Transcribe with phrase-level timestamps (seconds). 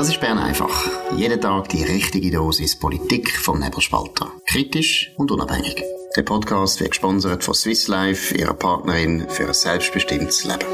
[0.00, 0.90] Das ist Bern einfach.
[1.14, 4.32] Jeden Tag die richtige Dosis Politik vom Nebelspalter.
[4.46, 5.84] Kritisch und unabhängig.
[6.16, 10.64] Der Podcast wird gesponsert von Swiss Life, ihrer Partnerin für ein selbstbestimmtes Leben.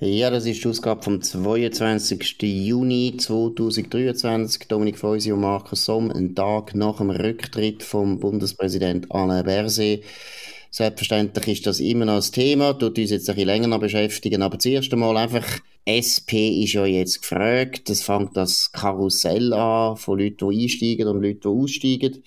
[0.00, 2.42] Ja, das ist die Ausgabe vom 22.
[2.42, 4.66] Juni 2023.
[4.66, 10.02] Dominik Feusi und Markus Somm, ein Tag nach dem Rücktritt vom Bundespräsident Alain Berset.
[10.70, 14.58] Selbstverständlich ist das immer noch ein Thema, tut uns jetzt ein bisschen länger beschäftigen, aber
[14.58, 15.46] zuerst einmal einfach,
[15.88, 21.22] SP ist ja jetzt gefragt, es fängt das Karussell an von Leuten, die einsteigen und
[21.22, 22.22] Leuten, die aussteigen.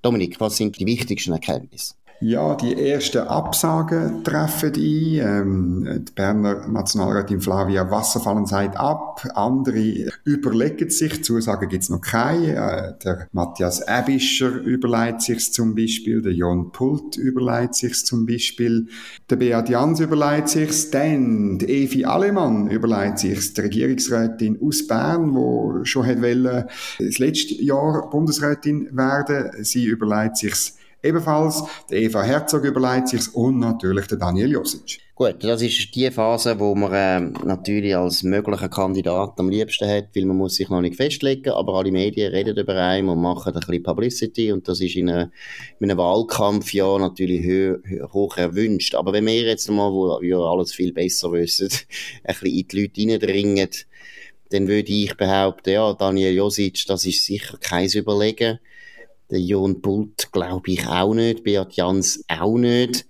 [0.00, 1.94] Dominik, was sind die wichtigsten Erkenntnisse?
[2.24, 5.18] Ja, die ersten Absagen treffen ein.
[5.18, 9.26] Ähm, die Berner Nationalrätin Flavia Wasserfallen sagt ab.
[9.34, 11.24] Andere überlegen sich.
[11.24, 12.54] Zusagen gibt's noch keine.
[12.54, 16.22] Äh, der Matthias Ebischer überlegt sich zum Beispiel.
[16.22, 18.86] Der Jon Pult überlegt sich zum Beispiel.
[19.28, 20.92] Der Beat Jans überlegt sich.
[20.92, 23.52] Dann die Evi Alemann überlegt sich.
[23.52, 26.66] Die Regierungsrätin aus Bern, wo schon hat wollen,
[27.00, 29.64] das letzte Jahr Bundesrätin werden.
[29.64, 35.00] Sie überlegt sich Ebenfalls der Eva Herzog überlegt sich und natürlich der Daniel Josic.
[35.16, 40.08] Gut, das ist die Phase, wo man äh, natürlich als möglicher Kandidat am liebsten hat,
[40.14, 43.52] weil man muss sich noch nicht festlegen, aber alle Medien reden über einen und machen
[43.52, 45.32] ein bisschen Publicity und das ist in, eine,
[45.80, 48.94] in einem Wahlkampf ja natürlich ho hoch erwünscht.
[48.94, 51.68] Aber wenn wir jetzt mal, wo wir alles viel besser wissen,
[52.24, 53.68] ein bisschen in die Leute hineindringen,
[54.50, 58.60] dann würde ich behaupten, ja, Daniel Josic, das ist sicher kein Überlegen.
[59.32, 63.06] Der Jon Bult glaube ich auch nicht, Beat Jans auch nicht.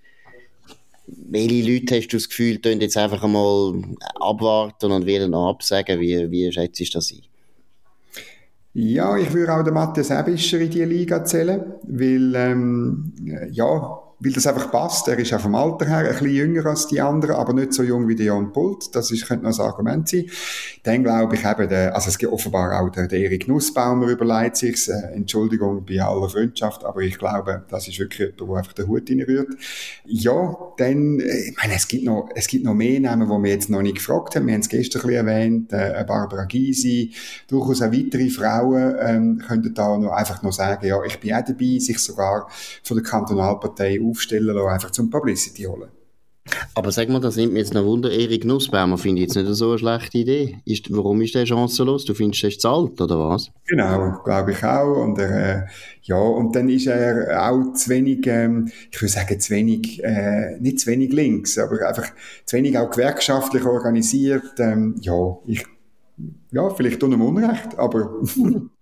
[1.05, 3.73] Welche Leute hast du das Gefühl, die jetzt einfach einmal
[4.21, 5.99] abwarten und noch absagen?
[5.99, 7.23] Wie, wie schätzt du das ein?
[8.73, 13.13] Ja, ich würde auch den Matthias Ebischer in die Liga zählen, weil, ähm,
[13.51, 15.07] ja, weil das einfach passt.
[15.07, 17.83] Er ist auch vom Alter her ein bisschen jünger als die anderen, aber nicht so
[17.83, 18.95] jung wie der Pult.
[18.95, 20.25] Das ist, könnte noch ein Argument sein.
[20.83, 24.57] Dann glaube ich eben, der, also es gibt offenbar auch der, der Erik Nussbaumer überlegt
[24.57, 28.73] sich, äh, Entschuldigung bei aller Freundschaft, aber ich glaube, das ist wirklich jemand, der einfach
[28.73, 29.49] den Hut reinrührt.
[30.05, 33.51] Ja, dann, äh, ich meine, es gibt noch, es gibt noch mehr Namen, die wir
[33.51, 34.47] jetzt noch nicht gefragt haben.
[34.47, 37.11] Wir haben es gestern ein bisschen erwähnt, äh, Barbara Gysi,
[37.47, 41.43] durchaus auch weitere Frauen, ähm, könnten da noch einfach noch sagen, ja, ich bin auch
[41.45, 42.47] dabei, sich sogar
[42.83, 45.89] von der Kantonalpartei aufstellen lassen, einfach zum Publicity holen.
[46.75, 49.47] Aber sag mal, das nimmt mir jetzt noch Wunder, Erik Nussbaumer finde ich jetzt nicht
[49.55, 50.57] so eine schlechte Idee.
[50.65, 52.03] Ist, warum ist der chancenlos?
[52.03, 53.49] Du findest, er ist zu alt, oder was?
[53.65, 55.03] Genau, glaube ich auch.
[55.03, 55.65] Und er, äh,
[56.01, 60.57] ja, und dann ist er auch zu wenig, ähm, ich würde sagen, zu wenig, äh,
[60.59, 62.11] nicht zu wenig links, aber einfach
[62.45, 64.59] zu wenig auch gewerkschaftlich organisiert.
[64.59, 65.65] Ähm, ja, ich,
[66.51, 68.21] ja, vielleicht tun ihm Unrecht, aber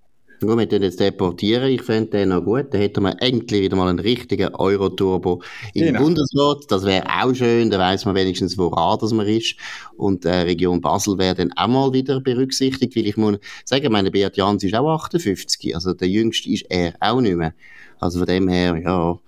[0.44, 2.74] Nur, wir tun jetzt deportieren, ich fände den noch gut.
[2.74, 5.44] Dann hätten wir endlich wieder mal einen richtigen Euro-Turbo
[5.76, 6.02] im genau.
[6.02, 6.64] Bundesrat.
[6.70, 9.56] Das wäre auch schön, da weiss man wenigstens, woran das man ist.
[9.98, 14.10] Und äh, Region Basel wäre dann auch mal wieder berücksichtigt, weil ich muss sagen, meine
[14.10, 17.54] Beat Jans ist auch 58, also der Jüngste ist er auch nicht mehr.
[18.00, 19.20] Also von dem her, ja,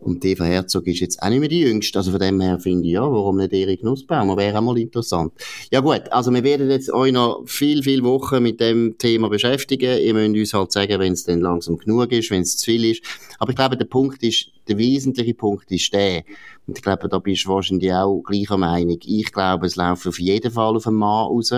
[0.00, 1.98] und Eva Herzog ist jetzt auch nicht mehr die Jüngste.
[1.98, 4.36] Also von dem her finde ich, ja, warum nicht Erik Nussbaumer?
[4.36, 5.32] Wäre auch mal interessant.
[5.72, 10.00] Ja gut, also wir werden jetzt euch noch viel, viel Wochen mit dem Thema beschäftigen.
[10.00, 12.84] Ihr müsst uns halt sagen, wenn es dann langsam genug ist, wenn es zu viel
[12.84, 13.02] ist.
[13.38, 16.22] Aber ich glaube, der Punkt ist, der wesentliche Punkt ist der.
[16.66, 18.98] Und ich glaube, da bist du wahrscheinlich auch gleicher Meinung.
[19.04, 21.52] Ich glaube, es läuft auf jeden Fall auf einen Mann raus.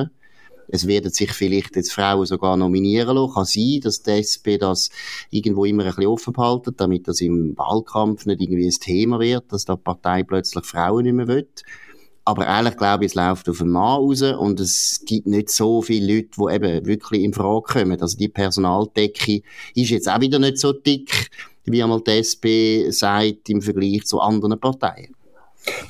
[0.72, 3.34] Es werden sich vielleicht jetzt Frauen sogar nominieren lassen.
[3.34, 4.90] Kann sein, dass die SP das
[5.30, 9.52] irgendwo immer ein bisschen offen behalten, damit das im Wahlkampf nicht irgendwie ein Thema wird,
[9.52, 11.48] dass da die Partei plötzlich Frauen nicht mehr will.
[12.24, 15.82] Aber ehrlich glaube ich, es läuft auf einen Mann raus und es gibt nicht so
[15.82, 18.00] viele Leute, die eben wirklich in Frage kommen.
[18.00, 19.42] Also die Personaldecke
[19.74, 21.30] ist jetzt auch wieder nicht so dick,
[21.64, 25.14] wie einmal die SP sagt im Vergleich zu anderen Parteien.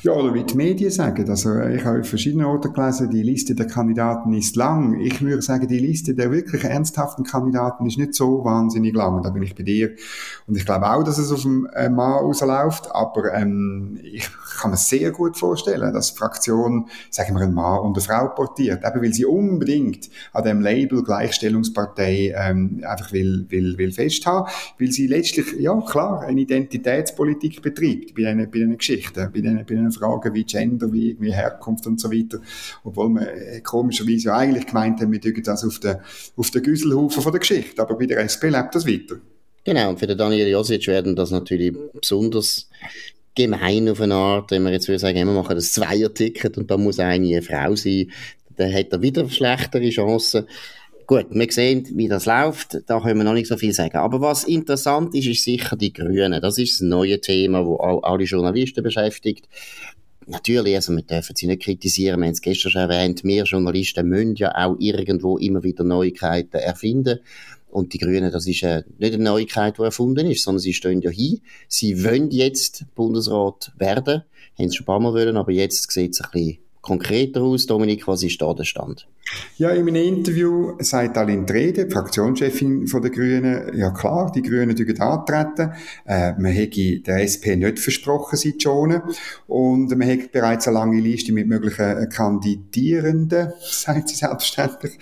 [0.02, 1.28] Ja, oder wie die Medien sagen.
[1.28, 4.98] Also, ich habe in verschiedenen Orten gelesen, die Liste der Kandidaten ist lang.
[4.98, 9.22] Ich würde sagen, die Liste der wirklich ernsthaften Kandidaten ist nicht so wahnsinnig lang.
[9.22, 9.90] Da bin ich bei dir.
[10.46, 12.90] Und ich glaube auch, dass es auf dem äh, Mann rausläuft.
[12.92, 17.80] Aber ähm, ich kann mir sehr gut vorstellen, dass die Fraktion, sagen wir, ein Mann
[17.80, 18.82] und eine Frau portiert.
[18.84, 24.50] Eben weil sie unbedingt an dem Label Gleichstellungspartei ähm, einfach will, will, will festhaben.
[24.78, 29.74] Weil sie letztlich, ja klar, eine Identitätspolitik betreibt bei diesen, bei Geschichten, bei diesen bei
[29.74, 32.40] den Fragen wie Gender, wie irgendwie Herkunft und so weiter.
[32.84, 35.96] Obwohl man äh, komischerweise ja eigentlich gemeint haben, wir tun das auf den,
[36.36, 37.82] auf den Güsselhaufen von der Geschichte.
[37.82, 39.16] Aber bei der SP lebt das weiter.
[39.64, 42.68] Genau, und für den Daniel Josic werden das natürlich besonders
[43.34, 46.76] gemein auf eine Art, wenn wir jetzt würde sagen, wir machen das Zweier-Ticket und da
[46.76, 48.10] muss eine Frau sein,
[48.56, 50.46] dann hat er wieder schlechtere Chancen.
[51.10, 52.88] Gut, wir sehen, wie das läuft.
[52.88, 53.96] Da können wir noch nicht so viel sagen.
[53.96, 56.40] Aber was interessant ist, ist sicher die Grünen.
[56.40, 59.48] Das ist das neue Thema, das auch alle Journalisten beschäftigt.
[60.28, 64.08] natürlich, also wir dürfen sie nicht kritisieren, wir haben es gestern schon erwähnt, wir Journalisten
[64.08, 67.18] müssen ja auch irgendwo immer wieder Neuigkeiten erfinden.
[67.70, 71.00] Und die Grünen, das ist äh, nicht eine Neuigkeit, die erfunden ist, sondern sie stehen
[71.00, 71.40] ja hin.
[71.66, 74.22] Sie wollen jetzt Bundesrat werden,
[74.56, 77.66] haben es schon ein paar Mal wollen, aber jetzt sieht es ein bisschen konkreter aus.
[77.66, 79.06] Dominik, was ist da der Stand?
[79.58, 84.74] Ja, in einem Interview sagt Aline Trede, Fraktionschefin von der Grünen, ja klar, die Grünen
[84.74, 85.72] dürfen antreten.
[86.04, 89.00] Äh, man hätte der SP nicht versprochen seit schon.
[89.46, 94.98] Und man hat bereits eine lange Liste mit möglichen Kandidierenden, sagt sie selbstverständlich.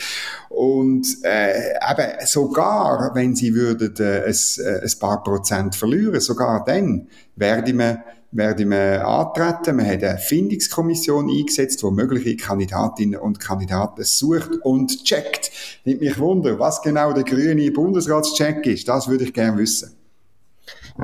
[0.51, 4.35] Und äh, eben sogar, wenn sie würden äh, ein,
[4.65, 7.99] äh, ein paar Prozent verlieren, sogar dann werde man
[8.31, 9.79] werden wir antreten.
[9.79, 15.51] Wir haben eine Findungskommission eingesetzt, die mögliche Kandidatinnen und Kandidaten sucht und checkt.
[15.85, 18.89] Nicht mich wunder, was genau der grüne Bundesratscheck ist.
[18.89, 19.95] Das würde ich gerne wissen.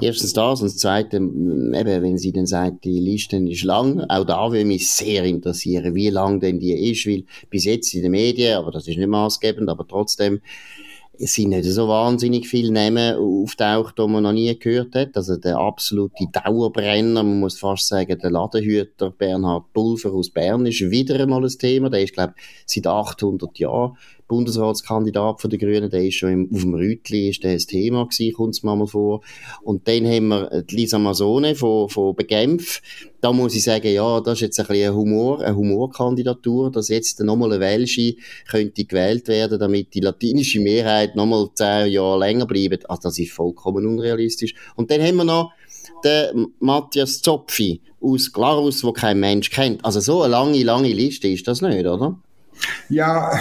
[0.00, 4.24] Erstens das und das Zweite, eben, wenn sie dann sagt, die Liste ist lang, auch
[4.24, 8.10] da würde mich sehr interessieren, wie lang denn die ist, weil bis jetzt in den
[8.10, 10.40] Medien, aber das ist nicht maßgebend, aber trotzdem,
[11.18, 15.16] es sind nicht so wahnsinnig viele Namen auftaucht, die man noch nie gehört hat.
[15.16, 20.90] Also der absolute Dauerbrenner, man muss fast sagen, der Ladenhüter Bernhard Pulver aus Bern ist
[20.90, 21.90] wieder einmal ein Thema.
[21.90, 23.96] Der ist, glaube ich, seit 800 Jahren
[24.34, 28.34] Bundesratskandidat den Grünen, der ist schon im, auf dem Rütli, ist der ein Thema gewesen,
[28.34, 29.20] kommt es mir mal vor.
[29.62, 32.82] Und dann haben wir Lisa Masone von, von Begenf.
[33.20, 37.20] Da muss ich sagen, ja, das ist jetzt ein bisschen Humor, eine Humorkandidatur, dass jetzt
[37.20, 38.16] nochmal eine Welsche
[38.48, 42.90] könnte gewählt werden, damit die latinische Mehrheit nochmal zehn Jahre länger bleibt.
[42.90, 44.54] Also das ist vollkommen unrealistisch.
[44.74, 45.52] Und dann haben wir noch
[46.04, 49.84] den Matthias Zopfi aus Glarus, wo kein Mensch kennt.
[49.84, 52.18] Also so eine lange, lange Liste ist das nicht, oder?
[52.88, 53.38] Ja,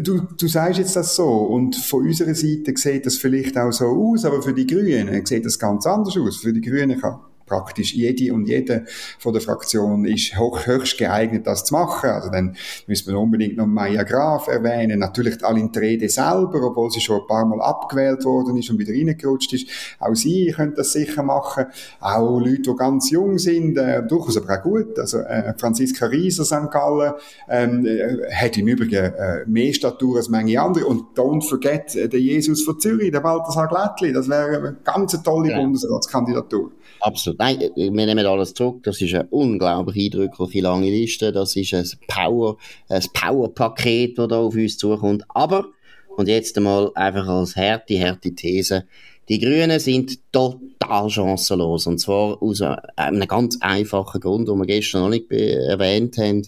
[0.00, 3.86] du, du sagst jetzt das so und von unserer Seite sieht das vielleicht auch so
[3.86, 6.38] aus, aber für die Grünen sieht das ganz anders aus.
[6.38, 8.84] Für die Grünen kann praktisch jede und jede
[9.18, 12.10] von der Fraktion ist hoch, höchst geeignet, das zu machen.
[12.10, 12.56] Also dann
[12.86, 17.20] müssen wir unbedingt noch Maya Graf erwähnen, natürlich die Aline Trede selber, obwohl sie schon
[17.20, 19.68] ein paar Mal abgewählt worden ist und wieder reingerutscht ist.
[19.98, 21.66] Auch sie können das sicher machen.
[22.00, 24.98] Auch Leute, die ganz jung sind, äh, durchaus aber auch gut.
[24.98, 26.70] Also äh, Franziska Rieser, St.
[26.70, 27.12] Gallen,
[27.48, 30.86] ähm, äh, hat im Übrigen äh, mehr Statur als manche andere.
[30.86, 35.20] Und don't forget, äh, der Jesus von Zürich, der Balthasar Glättli, das wäre eine ganz
[35.22, 35.58] tolle ja.
[35.58, 36.72] Bundesratskandidatur.
[37.00, 37.33] Absolut.
[37.38, 38.82] Nein, äh, wir nehmen alles zurück.
[38.82, 41.32] Das ist eine unglaublich eindrückliche lange Liste.
[41.32, 42.56] Das ist ein Power,
[42.88, 45.24] ein Power-Paket, das da auf uns zukommt.
[45.28, 45.66] Aber,
[46.16, 48.84] und jetzt einmal einfach als harte, harte These.
[49.28, 51.86] Die Grünen sind total chancenlos.
[51.86, 56.42] Und zwar aus einem ganz einfachen Grund, den wir gestern noch nicht erwähnt haben.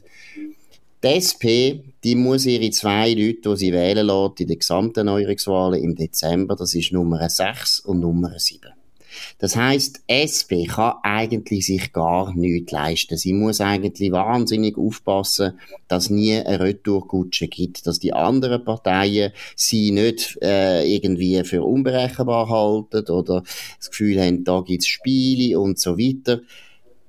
[1.03, 5.83] Die SP, die muss ihre zwei Leute, die sie wählen lässt, in den gesamten Neuerungswahlen
[5.83, 8.75] im Dezember, das ist Nummer 6 und Nummer 7.
[9.38, 13.16] Das heißt, SP kann eigentlich sich gar nichts leisten.
[13.16, 15.58] Sie muss eigentlich wahnsinnig aufpassen,
[15.88, 22.48] dass nie eine Retourkutsche gibt, dass die anderen Parteien sie nicht äh, irgendwie für unberechenbar
[22.48, 23.42] halten oder
[23.78, 26.40] das Gefühl haben, da gibt's Spiele und so weiter.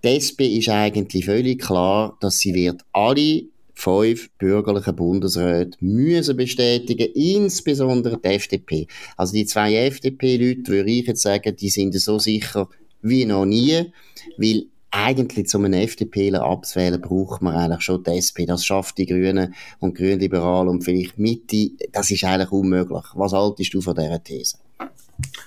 [0.04, 3.44] Die SP ist eigentlich völlig klar, dass sie wird alle
[3.78, 8.88] fünf bürgerlichen Bundesräte müssen bestätigen, insbesondere die FDP.
[9.16, 12.68] Also die zwei FDP-Leute, würde ich jetzt sagen, die sind so sicher
[13.04, 13.92] wie noch nie,
[14.38, 18.48] weil eigentlich zum einen FDPler abzuwählen, braucht man eigentlich schon die SP.
[18.48, 21.70] Das schafft die Grünen und Grünliberalen und vielleicht Mitte.
[21.92, 23.06] Das ist eigentlich unmöglich.
[23.14, 24.58] Was haltest du von dieser These?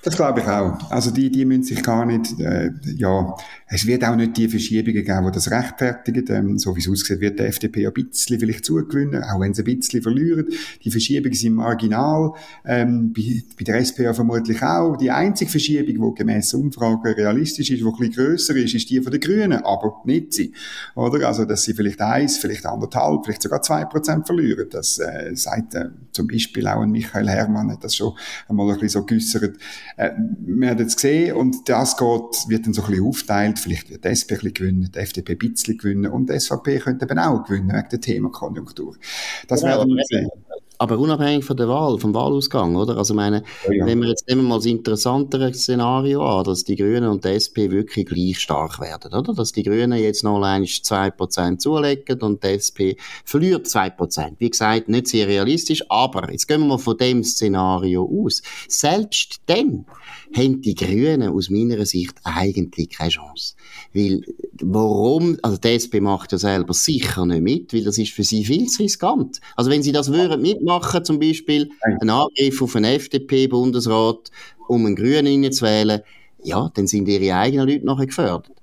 [0.03, 0.91] Das glaube ich auch.
[0.91, 3.37] Also die, die müssen sich gar nicht, äh, ja,
[3.69, 6.25] es wird auch nicht die Verschiebungen geben, die das rechtfertigen.
[6.29, 9.63] Ähm, so wie es aussieht, wird der FDP ein bisschen vielleicht zugewinnen, auch wenn sie
[9.63, 10.47] ein bisschen verlieren.
[10.83, 12.33] Die Verschiebungen sind marginal.
[12.65, 14.97] Ähm, bei, bei der SPA vermutlich auch.
[14.97, 19.01] Die einzige Verschiebung, die gemäss Umfragen realistisch ist, die ein bisschen grösser ist, ist die
[19.01, 20.53] von den Grünen, aber nicht sie.
[20.97, 21.29] Oder?
[21.29, 24.67] Also, dass sie vielleicht eins, vielleicht anderthalb, vielleicht sogar zwei Prozent verlieren.
[24.71, 28.15] Das äh, sagt äh, zum Beispiel auch Michael Herrmann, hat das schon
[28.49, 29.60] einmal ein bisschen so geäussert.
[29.97, 33.59] Äh, wir haben jetzt gesehen, und das geht, wird dann so ein bisschen aufteilt.
[33.59, 36.79] Vielleicht wird die SP ein bisschen gewinnen, die FDP ein bisschen gewinnen und die SVP
[36.79, 38.97] könnte eben auch gewinnen wegen der Themakonjunktur.
[39.49, 40.29] Das ja, werden wir sehen.
[40.81, 42.97] Aber unabhängig von der Wahl, vom Wahlausgang, oder?
[42.97, 43.85] Also meine, ja, ja.
[43.85, 47.29] wenn wir jetzt nehmen wir mal das interessantere Szenario an, dass die Grünen und die
[47.37, 49.35] SP wirklich gleich stark werden, oder?
[49.35, 52.97] Dass die Grünen jetzt noch einmal 2% zulegen und die SP
[53.27, 54.37] verliert 2%.
[54.39, 58.41] Wie gesagt, nicht sehr realistisch, aber jetzt gehen wir mal von dem Szenario aus.
[58.67, 59.85] Selbst dann
[60.33, 63.55] haben die Grünen aus meiner Sicht eigentlich keine Chance.
[63.93, 64.23] Weil,
[64.61, 68.45] warum, also die SP macht ja selber sicher nicht mit, weil das ist für sie
[68.45, 69.41] viel zu riskant.
[69.57, 71.71] Also wenn sie das würden mitmachen, zum Beispiel
[72.01, 74.31] ein Angriff auf einen FDP-Bundesrat,
[74.69, 76.03] um einen Grünen zu wählen,
[76.43, 78.60] ja, dann sind ihre eigenen Leute nachher gefördert.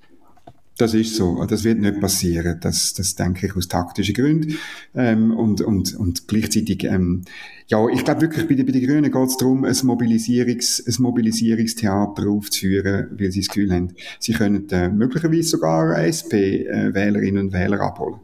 [0.77, 1.43] Das ist so.
[1.45, 2.59] Das wird nicht passieren.
[2.61, 4.57] Das, das denke ich aus taktischen Gründen.
[4.95, 7.23] Ähm, und, und, und gleichzeitig, ähm,
[7.67, 10.95] ja, ich glaube wirklich, bei den, bei den Grünen geht es darum, ein, Mobilisierungs, ein
[10.99, 17.53] Mobilisierungstheater aufzuführen, weil sie das Gefühl haben, sie können äh, möglicherweise sogar SP-Wählerinnen äh, und
[17.53, 18.19] Wähler abholen.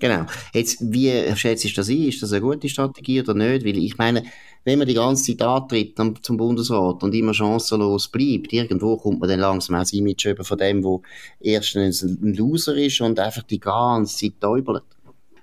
[0.00, 0.24] Genau.
[0.54, 2.08] Jetzt, wie schätzt du das ein?
[2.08, 3.66] Ist das eine gute Strategie oder nicht?
[3.66, 4.24] Weil ich meine,
[4.64, 9.28] wenn man die ganze Zeit antritt zum Bundesrat und immer chancenlos bleibt, irgendwo kommt man
[9.28, 11.02] dann langsam auch Image über von dem, wo
[11.40, 14.84] erstens ein Loser ist und einfach die ganze Zeit täubelt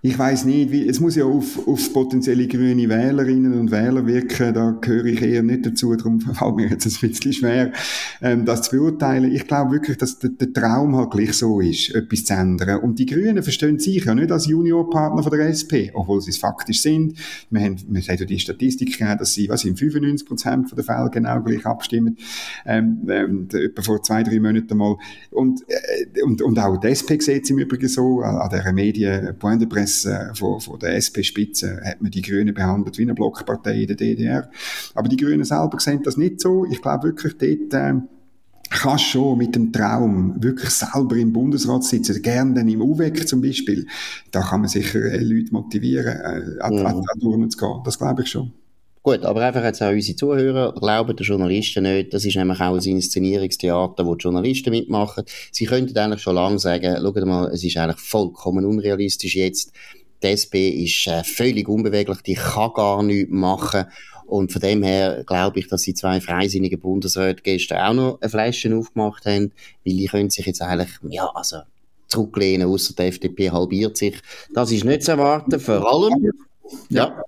[0.01, 4.54] ich weiß nicht, wie, es muss ja auf, auf potenzielle grüne Wählerinnen und Wähler wirken,
[4.54, 7.72] da gehöre ich eher nicht dazu, darum fällt mir jetzt ein bisschen schwer,
[8.22, 9.32] ähm, das zu beurteilen.
[9.34, 12.80] Ich glaube wirklich, dass der, der, Traum halt gleich so ist, etwas zu ändern.
[12.82, 16.38] Und die Grünen verstehen sich ja nicht als Juniorpartner von der SP, obwohl sie es
[16.38, 17.18] faktisch sind.
[17.50, 20.84] Wir haben, wir haben ja die Statistik gegeben, dass sie, was in 95 Prozent der
[20.84, 22.18] Fälle genau gleich abstimmen,
[22.66, 24.96] ähm, ähm, etwa vor zwei, drei Monaten mal.
[25.32, 28.72] Und, äh, und, und auch die SP sieht es im Übrigen so, an, an der
[28.74, 33.03] Medien, Point de Presse, äh, von, von der SP-Spitze hat man die Grünen behandelt wie
[33.03, 34.50] eine Blockpartei in der DDR.
[34.94, 36.65] Aber die Grünen selber sehen das nicht so.
[36.65, 38.01] Ich glaube wirklich, dort äh,
[38.70, 43.41] kannst schon mit dem Traum wirklich selber im Bundesrat sitzen, gerne dann im UWEC zum
[43.41, 43.88] Beispiel.
[44.32, 47.82] Da kann man sicher äh, Leute motivieren, äh, an, an, an zu gehen.
[47.84, 48.51] Das glaube ich schon.
[49.08, 52.14] Gut, aber einfach jetzt auch unsere Zuhörer glauben den Journalisten nicht.
[52.14, 55.24] Das ist nämlich auch ein Inszenierungstheater, wo die Journalisten mitmachen.
[55.50, 59.72] Sie könnten eigentlich schon lange sagen, schaut mal, es ist eigentlich vollkommen unrealistisch jetzt.
[60.22, 63.86] Die SP ist äh, völlig unbeweglich, die kann gar nichts machen.
[64.26, 68.30] Und von dem her glaube ich, dass die zwei freisinnigen Bundesräte gestern auch noch eine
[68.30, 69.54] Flasche aufgemacht haben,
[69.86, 71.60] weil die können sich jetzt eigentlich, ja, also
[72.10, 74.20] zurücklehnen, außer die FDP halbiert sich.
[74.54, 76.30] Das ist nicht zu erwarten, vor allem,
[76.90, 77.24] ja.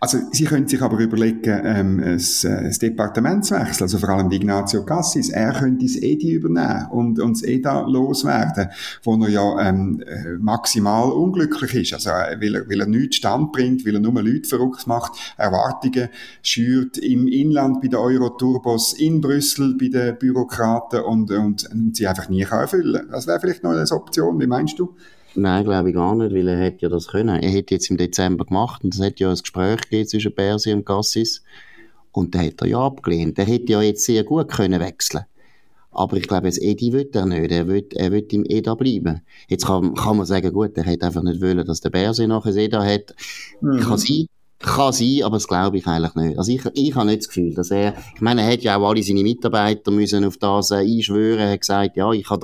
[0.00, 5.30] Also Sie können sich aber überlegen, ähm, ein, ein Departementswechsel, also vor allem Ignazio Cassis,
[5.30, 8.68] er könnte das EDI übernehmen und, und das EDA loswerden,
[9.02, 13.16] wo er ja ähm, äh, maximal unglücklich ist, also äh, weil er, weil er nichts
[13.16, 16.08] standbringt, weil er nur Leute verrückt macht, Erwartungen
[16.42, 22.06] schürt im Inland bei den Euroturbos, in Brüssel bei den Bürokraten und, und, und sie
[22.06, 23.08] einfach nie kann erfüllen.
[23.10, 24.94] Das wäre vielleicht noch eine Option, wie meinst du?
[25.36, 27.42] Nein, glaube ich gar nicht, weil er hätte ja das können.
[27.42, 30.72] Er hätte jetzt im Dezember gemacht und es hat ja ein Gespräch gegeben zwischen Bersi
[30.72, 31.42] und Gassis
[32.12, 33.38] und da hat er ja abgelehnt.
[33.38, 35.24] Er hätte ja jetzt sehr gut können wechseln
[35.94, 37.52] aber ich glaube, jetzt Edi will er nicht.
[37.52, 39.22] Er will, er will im EDA bleiben.
[39.48, 42.50] Jetzt kann, kann man sagen, gut, er hätte einfach nicht wollen, dass der Berse nachher
[42.50, 43.14] ein EDA hat.
[43.60, 43.80] Mhm.
[43.80, 44.26] Kann sein.
[44.64, 46.38] Kann sein, aber das glaube ich eigentlich nicht.
[46.38, 48.88] Also ich, ich habe nicht das Gefühl, dass er, ich meine, er hat ja auch
[48.88, 52.40] alle seine Mitarbeiter müssen auf das äh, einschwören, er hat gesagt, ja, ich habe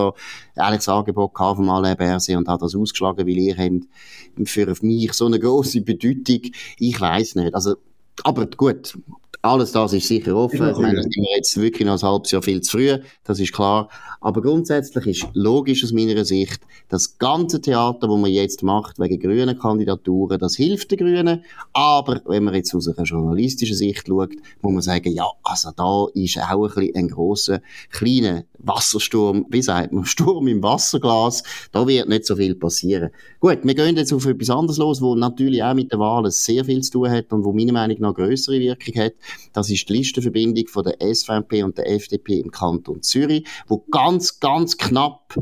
[0.54, 4.48] da ehrlich das Angebot gehabt vom Alain Berset und habe das ausgeschlagen, weil ihr habt
[4.48, 6.52] für mich so eine große Bedeutung.
[6.78, 7.54] Ich weiß nicht.
[7.54, 7.76] Also,
[8.22, 8.98] aber gut,
[9.42, 10.70] alles das ist sicher offen.
[10.70, 13.40] Ich meine, das sind wir jetzt wirklich noch ein halbes Jahr viel zu früh, das
[13.40, 13.88] ist klar.
[14.20, 19.18] Aber grundsätzlich ist logisch aus meiner Sicht, das ganze Theater, das man jetzt macht, wegen
[19.18, 21.44] grünen Kandidaturen, das hilft den Grünen.
[21.72, 26.06] Aber wenn man jetzt aus einer journalistischen Sicht schaut, muss man sagen, ja, also da
[26.12, 31.42] ist auch ein, bisschen ein grosser, kleiner Wassersturm, wie sagt man, Sturm im Wasserglas.
[31.72, 33.10] Da wird nicht so viel passieren.
[33.40, 36.64] Gut, wir gehen jetzt auf etwas anderes los, wo natürlich auch mit den Wahlen sehr
[36.64, 39.14] viel zu tun hat und wo meiner Meinung nach größere Wirkung hat.
[39.52, 44.40] Das ist die Listenverbindung von der SVP und der FDP im Kanton Zürich, wo ganz,
[44.40, 45.34] ganz knapp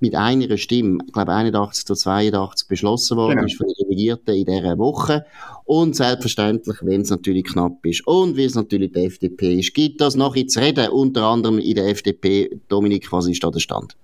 [0.00, 3.46] mit einer Stimme, ich glaube 81 zu 82 beschlossen worden genau.
[3.46, 5.24] ist von den Delegierten in dieser Woche.
[5.64, 10.00] Und selbstverständlich, wenn es natürlich knapp ist und wie es natürlich die FDP ist, gibt
[10.00, 12.60] das noch zu reden, unter anderem in der FDP.
[12.68, 13.96] Dominik, was ist da der Stand?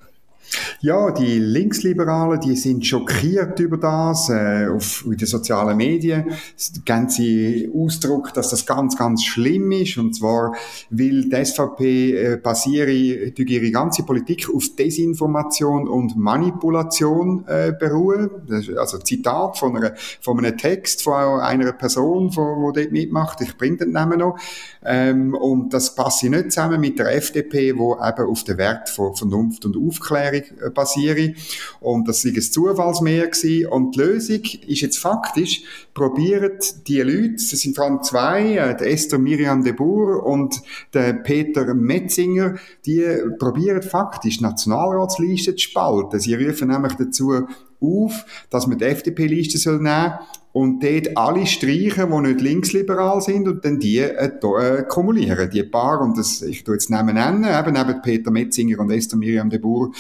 [0.81, 6.25] Ja, die Linksliberalen, die sind schockiert über das, äh, auf, in den sozialen Medien.
[6.27, 9.97] Der ganze Ausdruck, dass das ganz, ganz schlimm ist.
[9.97, 10.55] Und zwar
[10.91, 18.31] will die SVP äh, basiere ihre ganze Politik auf Desinformation und Manipulation äh, beruhen.
[18.77, 23.41] Also Zitat von, einer, von einem Text von einer Person, die dort mitmacht.
[23.41, 24.39] Ich bringe den Namen noch.
[24.85, 29.15] Ähm, und das passe nicht zusammen mit der FDP, wo eben auf den Wert von
[29.15, 31.35] Vernunft und Aufklärung äh, basiere.
[31.81, 33.67] Und das ist ein Zufallsmeer gewesen.
[33.67, 35.63] Und die Lösung ist jetzt faktisch,
[35.95, 40.61] probiert die Leute, es sind vor allem zwei, äh, Esther Miriam de Boer und
[40.93, 43.05] der Peter Metzinger, die
[43.39, 46.21] probieren faktisch Nationalratsliste zu spalten.
[46.21, 47.47] Sie rufen nämlich dazu
[47.81, 50.15] auf, dass man die FDP-Liste soll nehmen
[50.55, 55.65] und dort alle streichen, die nicht linksliberal sind und dann die äh, äh, kumulieren, die
[55.65, 59.51] paar, und das, ich tue jetzt Namen nennen, eben neben Peter Metzinger und Esther Miriam
[59.51, 59.91] de Boer,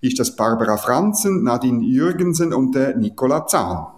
[0.00, 3.88] ist das Barbara Franzen, Nadine Jürgensen und der Nicola Zahn.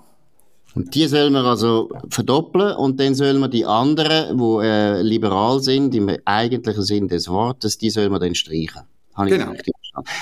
[0.75, 5.61] Und die sollen wir also verdoppeln und dann sollen wir die anderen, die äh, liberal
[5.61, 8.83] sind, im eigentlichen Sinn des Wortes, die sollen wir dann streichen.
[9.15, 9.53] Habe genau.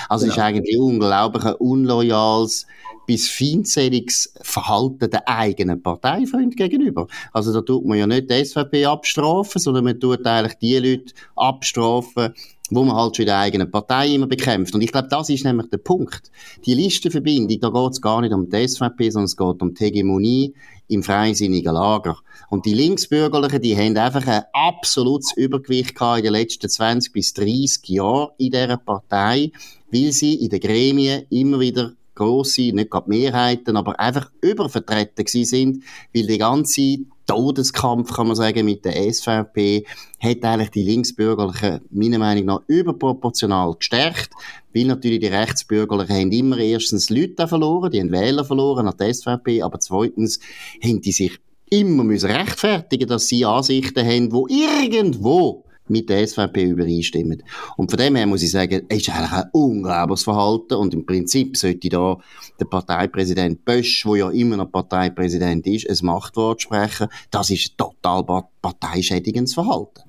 [0.09, 0.35] Also genau.
[0.35, 2.65] ist eigentlich unglaublich ein unloyales
[3.05, 7.07] bis feindseliges Verhalten der eigenen Parteifreunde gegenüber.
[7.33, 11.13] Also da tut man ja nicht die SVP abstrafen, sondern man tut eigentlich die Leute
[11.35, 12.33] abstrafen,
[12.71, 14.73] wo man halt schon in der eigenen Partei immer bekämpft.
[14.73, 16.31] Und ich glaube, das ist nämlich der Punkt.
[16.65, 19.83] Die Listenverbindung, da geht es gar nicht um die SVP, sondern es geht um die
[19.83, 20.53] Hegemonie
[20.87, 22.17] im freisinnigen Lager.
[22.49, 27.33] Und die Linksbürgerlichen, die haben einfach ein absolutes Übergewicht gehabt in den letzten 20 bis
[27.33, 29.51] 30 Jahren in dieser Partei,
[29.91, 35.45] weil sie in den Gremien immer wieder grosse, nicht gerade Mehrheiten, aber einfach übervertreten gewesen
[35.45, 39.85] sind, weil die ganze Todeskampf, kann man sagen, mit der SVP
[40.19, 44.31] hat eigentlich die Linksbürgerlichen meiner Meinung nach überproportional gestärkt,
[44.73, 49.13] weil natürlich die Rechtsbürgerlichen haben immer erstens Leute verloren, die haben Wähler verloren an der
[49.13, 50.39] SVP, aber zweitens
[50.83, 56.63] haben die sich immer müssen rechtfertigen, dass sie Ansichten haben, wo irgendwo mit der SVP
[56.63, 57.43] übereinstimmen.
[57.77, 61.05] Und von dem her muss ich sagen, es ist eigentlich ein unglaubliches Verhalten und im
[61.05, 62.17] Prinzip sollte da
[62.59, 67.07] der Parteipräsident Bösch, wo ja immer noch Parteipräsident ist, ein Machtwort sprechen.
[67.29, 68.23] Das ist total
[68.61, 70.01] parteischädigendes Verhalten.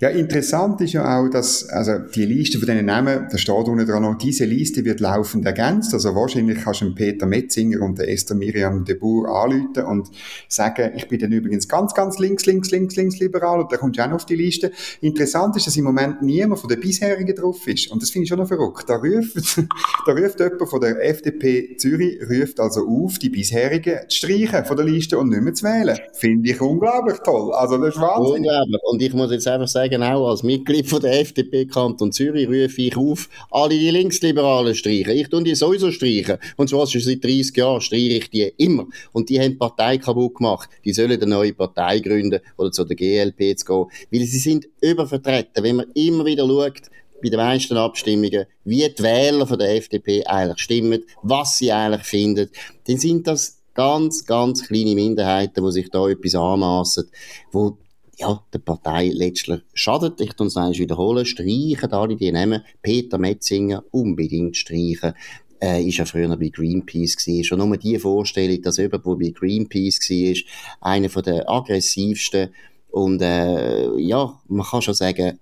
[0.00, 3.86] Ja, interessant ist ja auch, dass also die Liste von diesen Namen, da steht unten
[3.86, 5.92] dran noch, diese Liste wird laufend ergänzt.
[5.92, 10.08] Also wahrscheinlich kannst du Peter Metzinger und Esther Miriam de Boer anrufen und
[10.48, 13.98] sagen, ich bin dann übrigens ganz, ganz links, links, links, links liberal und da kommst
[13.98, 14.70] du auch noch auf die Liste.
[15.00, 17.90] Interessant ist, dass im Moment niemand von den bisherigen drauf ist.
[17.90, 18.88] Und das finde ich schon noch verrückt.
[18.88, 19.58] Da ruft,
[20.06, 24.76] da ruft jemand von der FDP Zürich, ruft also auf, die bisherigen zu streichen von
[24.76, 25.98] der Liste und nicht mehr zu wählen.
[26.12, 27.52] Finde ich unglaublich toll.
[27.54, 28.36] Also das ist Wahnsinn.
[28.36, 28.80] Unglaublich.
[28.84, 32.82] Und ich muss jetzt einfach sagen, auch als Mitglied von der FDP Kanton Zürich rufe
[32.82, 35.12] ich auf, alle die Linksliberalen streichen.
[35.12, 36.38] Ich tue die sowieso streichen.
[36.56, 38.86] Und zwar schon seit 30 Jahren streiche ich die immer.
[39.12, 40.68] Und die haben die Partei kaputt gemacht.
[40.84, 43.86] Die sollen eine neue Partei gründen oder zu der GLP zu gehen.
[44.10, 45.64] Weil sie sind übervertreten.
[45.64, 46.82] Wenn man immer wieder schaut,
[47.22, 52.04] bei den meisten Abstimmungen, wie die Wähler von der FDP eigentlich stimmen, was sie eigentlich
[52.04, 52.48] finden,
[52.86, 57.08] dann sind das ganz, ganz kleine Minderheiten, die sich da etwas anmassen,
[57.52, 57.78] wo
[58.18, 60.20] ja, der Partei letztlich schadet.
[60.20, 61.24] Ich tue es wiederholen.
[61.24, 62.62] Streichen alle die Namen.
[62.82, 65.14] Peter Metzinger unbedingt streichen.
[65.60, 67.44] Äh, ist ja früher bei Greenpeace gewesen.
[67.44, 72.50] Schon nur die Vorstellung, dass jemand, der bei Greenpeace war, einer der aggressivsten
[72.90, 75.38] und, äh, ja, man kann schon sagen,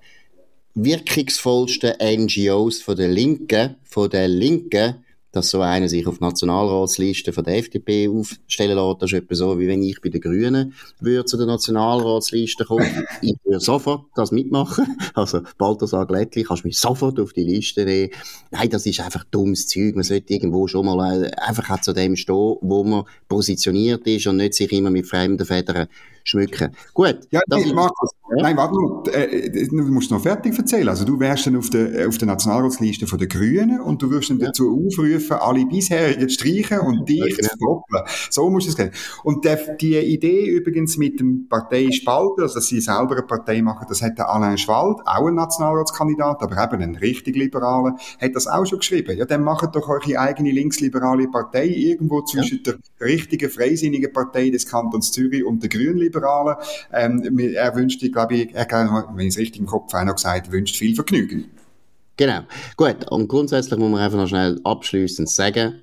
[0.75, 7.45] wirkungsvollsten NGOs von der Linken, von der Linken, dass so einer sich auf Nationalratsliste von
[7.45, 9.03] der FDP aufstellen lässt.
[9.03, 13.07] Das ist etwa so, wie wenn ich bei den Grünen würde zu der Nationalratsliste kommen.
[13.21, 14.87] ich würde sofort das mitmachen.
[15.15, 18.11] Also, Balthasar Glättli, kannst du mich sofort auf die Liste nehmen.
[18.51, 19.95] Nein, das ist einfach dummes Zeug.
[19.95, 24.37] Man sollte irgendwo schon mal äh, einfach zu dem stehen, wo man positioniert ist und
[24.37, 25.89] nicht sich immer mit fremden Federn
[26.27, 26.73] schmücken.
[26.93, 27.21] Gut.
[27.31, 28.43] Ja, nee, Markus, ja?
[28.43, 30.89] nein, warte mal, äh, du musst noch fertig erzählen.
[30.89, 34.31] Also du wärst dann auf der, auf der Nationalratsliste von den Grünen und du wirst
[34.31, 34.47] dann ja.
[34.47, 38.03] dazu aufrufen, alle bisherigen streichen und dich ja, zu doppeln.
[38.31, 38.91] So musst du es gehen.
[39.23, 43.87] Und der, die Idee übrigens mit dem Parteispalten, also dass sie selber eine Partei machen,
[43.89, 48.49] das hat der Alain Schwald, auch ein Nationalratskandidat, aber eben ein richtig liberaler, hat das
[48.49, 49.17] auch schon geschrieben.
[49.17, 54.67] Ja, dann macht doch eure eigene linksliberale Partei irgendwo zwischen der richtigen, freisinnigen Partei des
[54.67, 56.57] Kantons Zürich und der Grünliberalen Liberalen.
[56.93, 58.67] Ähm, er wünscht, glaube ich, er
[59.17, 61.51] wenn ich es richtig im Kopf habe, noch gesagt, wünscht viel Vergnügen.
[62.17, 62.41] Genau.
[62.77, 63.11] Gut.
[63.11, 65.83] Und grundsätzlich muss man einfach noch schnell abschließend sagen,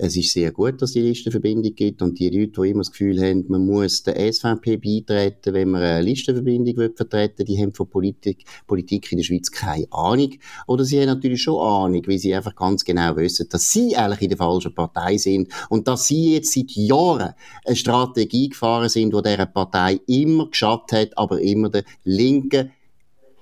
[0.00, 3.20] es ist sehr gut, dass die Listenverbindung gibt und die Leute, die immer das Gefühl
[3.20, 7.88] haben, man muss der SVP beitreten, wenn man eine Listenverbindung will vertreten die haben von
[7.88, 10.34] Politik, Politik in der Schweiz keine Ahnung.
[10.66, 14.22] Oder sie haben natürlich schon Ahnung, weil sie einfach ganz genau wissen, dass sie eigentlich
[14.22, 17.34] in der falschen Partei sind und dass sie jetzt seit Jahren
[17.64, 22.70] eine Strategie gefahren sind, wo dieser Partei immer geschafft hat, aber immer der linken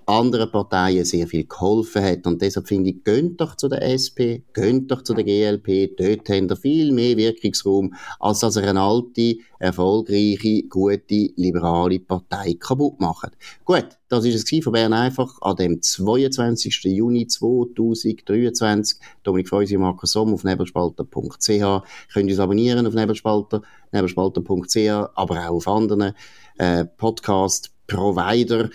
[0.07, 2.27] anderen Parteien sehr viel geholfen hat.
[2.27, 6.29] Und deshalb finde ich, gönnt doch zu der SP, gönnt doch zu der GLP, dort
[6.29, 13.01] haben ihr viel mehr Wirkungsraum, als dass ihr eine alte, erfolgreiche, gute, liberale Partei kaputt
[13.01, 13.33] macht.
[13.65, 16.85] Gut, das ist es von Bern einfach an dem 22.
[16.85, 18.99] Juni 2023.
[19.25, 21.83] Dominik Feusi und Markus Somm auf nebelspalter.ch.
[22.13, 26.13] Könnt uns abonnieren auf nebelspalter, nebelspalter.ch, aber auch auf anderen
[26.59, 28.71] äh, Podcast-Provider.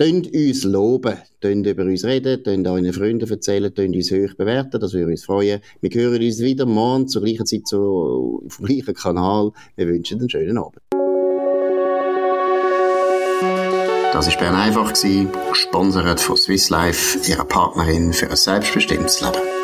[0.00, 4.80] Tönt uns loben, tönt über uns reden, tönt euren Freunden erzählen, tönt uns hoch bewerten,
[4.80, 5.60] das würde uns freuen.
[5.82, 9.52] Wir hören uns wieder morgen zur gleichen Zeit so, auf dem gleichen Kanal.
[9.76, 10.80] Wir wünschen einen schönen Abend.
[14.14, 14.94] Das war Bern einfach,
[15.50, 19.59] gesponsert von Swiss Life, ihrer Partnerin für ein selbstbestimmtes Leben.